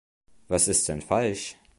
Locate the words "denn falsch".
0.89-1.57